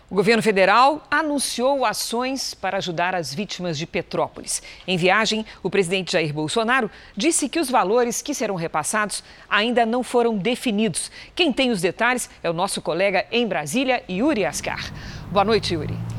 [0.08, 4.62] O governo federal anunciou ações para ajudar as vítimas de Petrópolis.
[4.86, 10.04] Em viagem, o presidente Jair Bolsonaro disse que os valores que serão repassados ainda não
[10.04, 11.10] foram definidos.
[11.34, 14.92] Quem tem os detalhes é o nosso colega em Brasília, Yuri Ascar.
[15.32, 16.15] Boa noite, Yuri.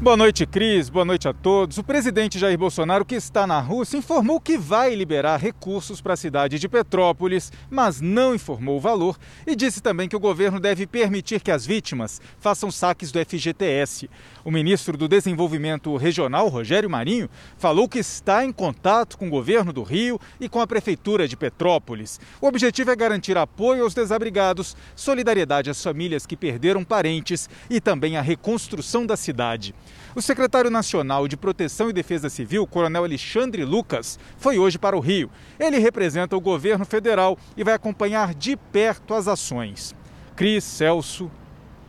[0.00, 0.88] Boa noite, Cris.
[0.88, 1.76] Boa noite a todos.
[1.76, 6.16] O presidente Jair Bolsonaro, que está na Rússia, informou que vai liberar recursos para a
[6.16, 10.86] cidade de Petrópolis, mas não informou o valor e disse também que o governo deve
[10.86, 14.08] permitir que as vítimas façam saques do FGTS.
[14.48, 19.74] O ministro do Desenvolvimento Regional, Rogério Marinho, falou que está em contato com o governo
[19.74, 22.18] do Rio e com a prefeitura de Petrópolis.
[22.40, 28.16] O objetivo é garantir apoio aos desabrigados, solidariedade às famílias que perderam parentes e também
[28.16, 29.74] a reconstrução da cidade.
[30.14, 35.00] O secretário nacional de Proteção e Defesa Civil, Coronel Alexandre Lucas, foi hoje para o
[35.00, 35.30] Rio.
[35.60, 39.94] Ele representa o governo federal e vai acompanhar de perto as ações.
[40.34, 41.30] Cris, Celso.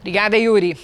[0.02, 0.78] Obrigada, Yuri.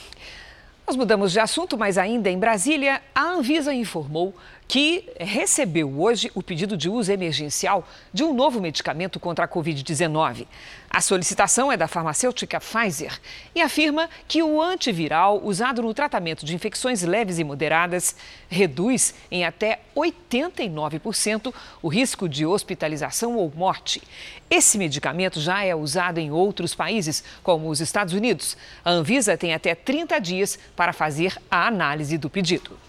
[0.88, 4.36] Nós mudamos de assunto, mas ainda em Brasília, a Anvisa informou
[4.68, 10.48] que recebeu hoje o pedido de uso emergencial de um novo medicamento contra a Covid-19.
[10.90, 13.20] A solicitação é da farmacêutica Pfizer
[13.54, 18.16] e afirma que o antiviral usado no tratamento de infecções leves e moderadas
[18.50, 24.02] reduz em até 89% o risco de hospitalização ou morte.
[24.50, 28.58] Esse medicamento já é usado em outros países, como os Estados Unidos.
[28.84, 32.85] A Anvisa tem até 30 dias para fazer a análise do pedido.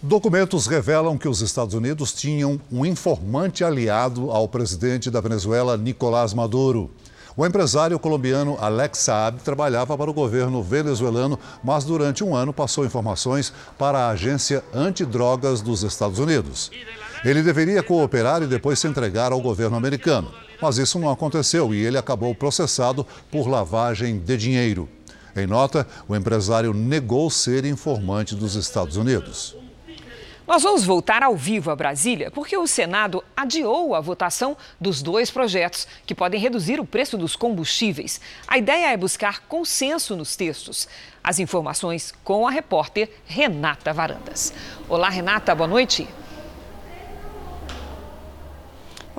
[0.00, 6.32] Documentos revelam que os Estados Unidos tinham um informante aliado ao presidente da Venezuela, Nicolás
[6.32, 6.88] Maduro.
[7.36, 12.84] O empresário colombiano Alex Saab trabalhava para o governo venezuelano, mas durante um ano passou
[12.84, 16.70] informações para a agência antidrogas dos Estados Unidos.
[17.24, 20.32] Ele deveria cooperar e depois se entregar ao governo americano.
[20.62, 24.88] Mas isso não aconteceu e ele acabou processado por lavagem de dinheiro.
[25.34, 29.56] Em nota, o empresário negou ser informante dos Estados Unidos.
[30.48, 35.30] Nós vamos voltar ao vivo a Brasília porque o Senado adiou a votação dos dois
[35.30, 38.18] projetos que podem reduzir o preço dos combustíveis.
[38.46, 40.88] A ideia é buscar consenso nos textos.
[41.22, 44.54] As informações com a repórter Renata Varandas.
[44.88, 46.08] Olá, Renata, boa noite.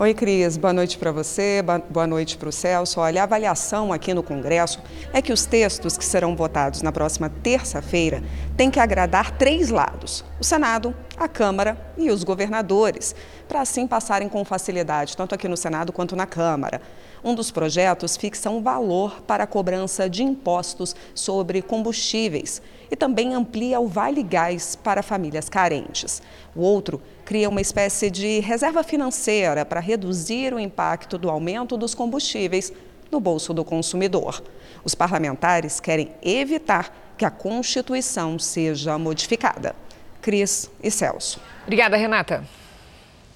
[0.01, 0.55] Oi, Cris.
[0.55, 3.01] Boa noite para você, boa noite para o Celso.
[3.01, 4.81] Olha, a avaliação aqui no Congresso
[5.11, 8.23] é que os textos que serão votados na próxima terça-feira
[8.55, 13.13] têm que agradar três lados: o Senado, a Câmara e os governadores,
[13.45, 16.81] para assim passarem com facilidade, tanto aqui no Senado quanto na Câmara.
[17.23, 23.33] Um dos projetos fixa um valor para a cobrança de impostos sobre combustíveis e também
[23.33, 26.21] amplia o Vale Gás para famílias carentes.
[26.55, 31.93] O outro cria uma espécie de reserva financeira para reduzir o impacto do aumento dos
[31.93, 32.71] combustíveis
[33.11, 34.41] no bolso do consumidor.
[34.83, 39.75] Os parlamentares querem evitar que a Constituição seja modificada.
[40.21, 41.39] Cris e Celso.
[41.63, 42.43] Obrigada, Renata.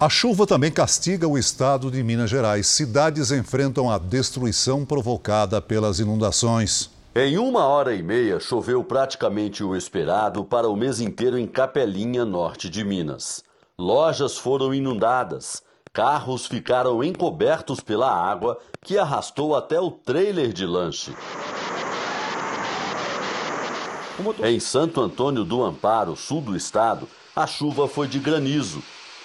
[0.04, 2.68] A chuva também castiga o estado de Minas Gerais.
[2.68, 6.90] Cidades enfrentam a destruição provocada pelas inundações.
[7.16, 12.26] Em uma hora e meia, choveu praticamente o esperado para o mês inteiro em Capelinha,
[12.26, 13.46] norte de Minas.
[13.80, 21.16] Lojas foram inundadas, carros ficaram encobertos pela água que arrastou até o trailer de lanche.
[24.44, 28.84] Em Santo Antônio do Amparo, sul do estado, a chuva foi de granizo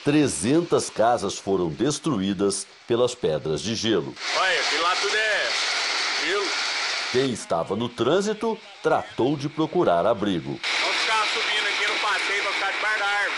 [0.08, 4.14] 300 casas foram destruídas pelas pedras de gelo.
[4.38, 6.46] Olha, aqui lá tudo é gelo.
[7.12, 10.58] Quem estava no trânsito tratou de procurar abrigo.
[10.80, 13.36] Vamos ficar subindo aqui no passeio para ficar debaixo da árvore.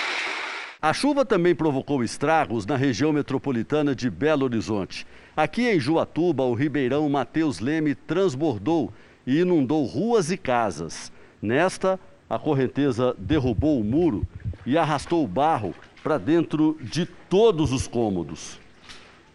[0.80, 5.04] A chuva também provocou estragos na região metropolitana de Belo Horizonte.
[5.36, 8.92] Aqui em Juatuba, o ribeirão Mateus Leme transbordou
[9.26, 11.10] e inundou ruas e casas.
[11.42, 11.98] Nesta,
[12.28, 14.24] a correnteza derrubou o muro
[14.64, 18.58] e arrastou o barro para dentro de todos os cômodos.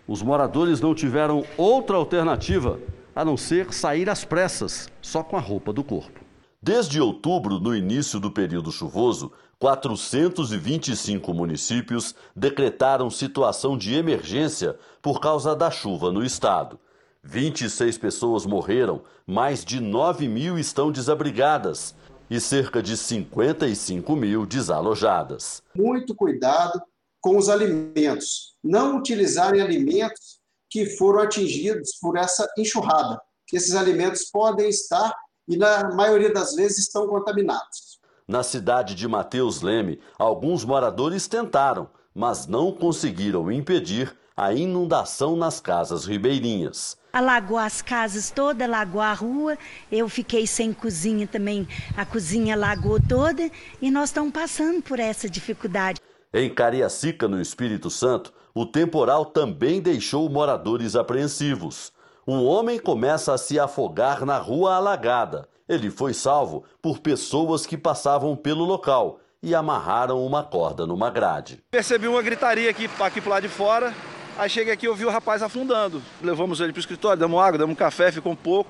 [0.07, 2.79] Os moradores não tiveram outra alternativa
[3.15, 6.19] a não ser sair às pressas, só com a roupa do corpo.
[6.61, 15.55] Desde outubro, no início do período chuvoso, 425 municípios decretaram situação de emergência por causa
[15.55, 16.79] da chuva no estado.
[17.23, 21.95] 26 pessoas morreram, mais de 9 mil estão desabrigadas
[22.29, 25.61] e cerca de 55 mil desalojadas.
[25.75, 26.81] Muito cuidado
[27.21, 28.55] com os alimentos.
[28.63, 33.21] Não utilizarem alimentos que foram atingidos por essa enxurrada.
[33.53, 35.13] Esses alimentos podem estar,
[35.47, 37.99] e na maioria das vezes, estão contaminados.
[38.27, 45.59] Na cidade de Mateus Leme, alguns moradores tentaram, mas não conseguiram impedir a inundação nas
[45.59, 49.57] casas ribeirinhas alagou as casas toda, alagou a rua.
[49.89, 51.65] Eu fiquei sem cozinha também,
[51.95, 53.49] a cozinha alagou toda
[53.81, 56.01] e nós estamos passando por essa dificuldade.
[56.33, 61.93] Em Cariacica, no Espírito Santo, o temporal também deixou moradores apreensivos.
[62.27, 65.47] Um homem começa a se afogar na rua alagada.
[65.69, 71.63] Ele foi salvo por pessoas que passavam pelo local e amarraram uma corda numa grade.
[71.71, 73.93] Percebi uma gritaria aqui, aqui pro lado de fora.
[74.37, 76.01] Aí cheguei aqui e ouvi o rapaz afundando.
[76.21, 78.69] Levamos ele para escritório, damos água, damos café, ficou um pouco.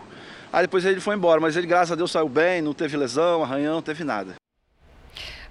[0.54, 3.42] Aí depois ele foi embora, mas ele, graças a Deus, saiu bem, não teve lesão,
[3.42, 4.36] arranhão, não teve nada.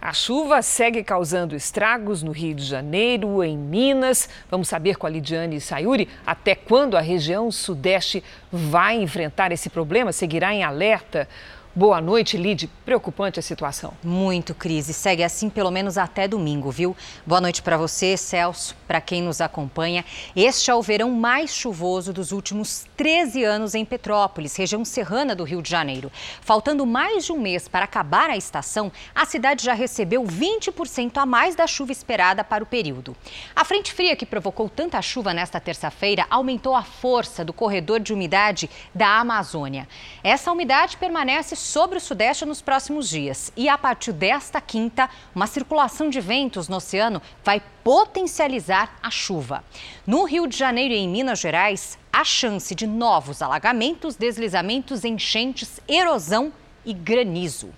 [0.01, 4.29] A chuva segue causando estragos no Rio de Janeiro, em Minas.
[4.49, 10.13] Vamos saber com a Lidiane Sayuri até quando a região sudeste vai enfrentar esse problema,
[10.13, 11.29] seguirá em alerta.
[11.77, 12.71] Boa noite, Lid.
[12.85, 13.95] Preocupante a situação.
[14.01, 14.93] Muito crise.
[14.93, 16.97] Segue assim pelo menos até domingo, viu?
[17.27, 20.05] Boa noite para você, Celso, para quem nos acompanha.
[20.37, 25.43] Este é o verão mais chuvoso dos últimos 13 anos em Petrópolis, região serrana do
[25.43, 26.13] Rio de Janeiro.
[26.41, 31.27] Faltando mais de um mês para acabar a estação, a cidade já recebeu 20% a
[31.27, 33.17] mais da chuva esperada para o período.
[33.57, 38.13] A frente fria que provocou tanta chuva nesta terça-feira aumentou a força do corredor de
[38.13, 39.89] umidade da Amazônia.
[40.23, 43.51] Essa umidade permanece sobre o Sudeste nos próximos dias.
[43.57, 49.65] E a partir desta quinta, uma circulação de ventos no oceano vai potencializar a chuva.
[50.07, 55.81] No Rio de Janeiro e em Minas Gerais, há chance de novos alagamentos, deslizamentos, enchentes,
[55.89, 56.53] erosão
[56.85, 57.71] e granizo.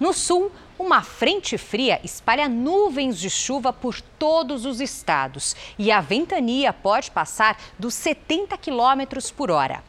[0.00, 6.00] No sul, uma frente fria espalha nuvens de chuva por todos os estados e a
[6.00, 9.84] ventania pode passar dos 70 quilômetros por hora.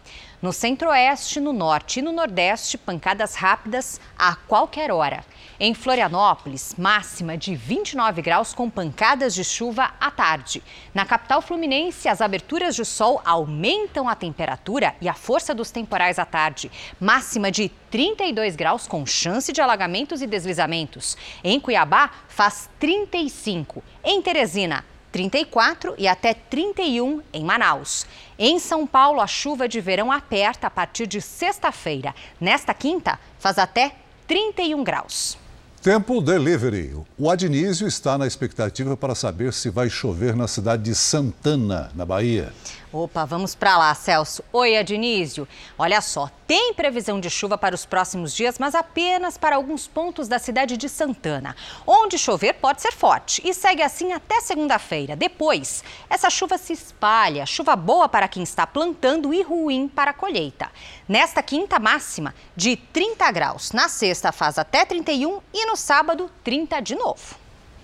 [0.45, 5.25] No centro-oeste, no norte e no nordeste, pancadas rápidas a qualquer hora.
[5.59, 10.61] Em Florianópolis, máxima de 29 graus com pancadas de chuva à tarde.
[10.93, 16.19] Na capital fluminense, as aberturas de sol aumentam a temperatura e a força dos temporais
[16.19, 16.71] à tarde.
[16.99, 21.17] Máxima de 32 graus com chance de alagamentos e deslizamentos.
[21.43, 23.83] Em Cuiabá, faz 35.
[24.03, 24.85] Em Teresina,
[25.15, 28.05] 34 e até 31 em Manaus.
[28.37, 32.13] Em São Paulo, a chuva de verão aperta a partir de sexta-feira.
[32.39, 33.95] Nesta quinta, faz até
[34.27, 35.37] 31 graus.
[35.81, 36.97] Tempo Delivery.
[37.17, 42.03] O Adnísio está na expectativa para saber se vai chover na cidade de Santana, na
[42.03, 42.51] Bahia.
[42.97, 44.41] Opa, vamos para lá, Celso.
[44.53, 45.45] Oi, Adnísio.
[45.77, 50.29] Olha só, tem previsão de chuva para os próximos dias, mas apenas para alguns pontos
[50.29, 51.57] da cidade de Santana.
[51.85, 55.13] Onde chover pode ser forte e segue assim até segunda-feira.
[55.13, 60.13] Depois, essa chuva se espalha, chuva boa para quem está plantando e ruim para a
[60.13, 60.71] colheita.
[61.05, 63.73] Nesta quinta máxima, de 30 graus.
[63.73, 67.35] Na sexta faz até 31 e no sábado, 30 de novo.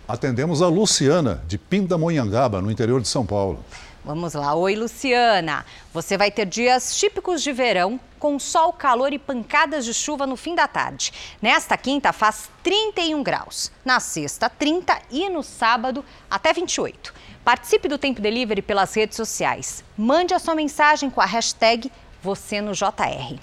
[0.07, 3.63] Atendemos a Luciana, de Pindamonhangaba, no interior de São Paulo.
[4.03, 4.55] Vamos lá.
[4.55, 5.63] Oi, Luciana.
[5.93, 10.35] Você vai ter dias típicos de verão, com sol, calor e pancadas de chuva no
[10.35, 11.13] fim da tarde.
[11.41, 17.13] Nesta quinta faz 31 graus, na sexta 30 e no sábado até 28.
[17.43, 19.83] Participe do Tempo Delivery pelas redes sociais.
[19.97, 21.91] Mande a sua mensagem com a hashtag
[22.23, 23.39] você no JR.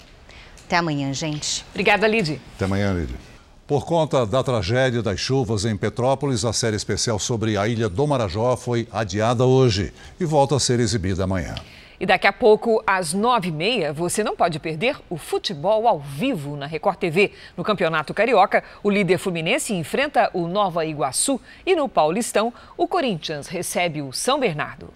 [0.65, 1.65] Até amanhã, gente.
[1.71, 2.39] Obrigada, Lid.
[2.55, 3.28] Até amanhã, Lid.
[3.69, 8.07] Por conta da tragédia das chuvas em Petrópolis, a série especial sobre a ilha do
[8.07, 11.53] Marajó foi adiada hoje e volta a ser exibida amanhã.
[11.99, 15.99] E daqui a pouco, às nove e meia, você não pode perder o futebol ao
[15.99, 17.31] vivo na Record TV.
[17.55, 23.47] No Campeonato Carioca, o líder Fluminense enfrenta o Nova Iguaçu e no Paulistão, o Corinthians
[23.47, 24.91] recebe o São Bernardo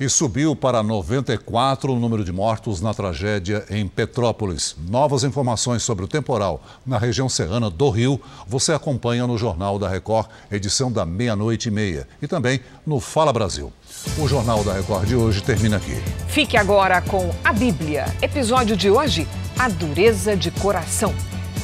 [0.00, 4.76] e subiu para 94 o número de mortos na tragédia em Petrópolis.
[4.88, 9.88] Novas informações sobre o temporal na região serrana do Rio você acompanha no Jornal da
[9.88, 13.72] Record, edição da meia-noite e meia, e também no Fala Brasil.
[14.18, 16.00] O Jornal da Record de hoje termina aqui.
[16.28, 18.06] Fique agora com a Bíblia.
[18.22, 19.26] Episódio de hoje:
[19.58, 21.12] A Dureza de Coração.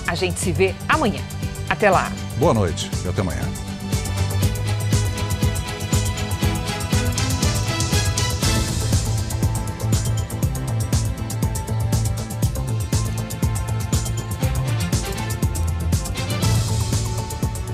[0.06, 1.22] A gente se vê amanhã.
[1.68, 2.12] Até lá.
[2.38, 3.73] Boa noite e até amanhã.